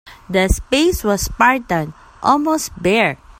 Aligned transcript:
The 0.31 0.47
space 0.47 1.03
was 1.03 1.21
spartan, 1.25 1.93
almost 2.23 2.71
bare. 2.81 3.19